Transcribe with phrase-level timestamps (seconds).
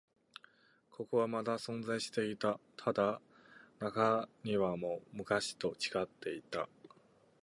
[0.89, 2.59] ここはまだ存在していた。
[2.75, 3.21] ただ、
[3.77, 6.67] 中庭も昔と違っていた。